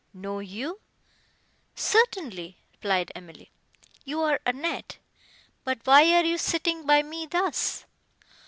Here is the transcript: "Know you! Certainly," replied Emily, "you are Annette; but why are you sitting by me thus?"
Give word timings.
"Know 0.15 0.39
you! 0.39 0.79
Certainly," 1.75 2.57
replied 2.71 3.11
Emily, 3.13 3.51
"you 4.03 4.19
are 4.21 4.39
Annette; 4.47 4.97
but 5.63 5.77
why 5.83 6.11
are 6.13 6.25
you 6.25 6.39
sitting 6.39 6.87
by 6.87 7.03
me 7.03 7.27
thus?" 7.27 7.85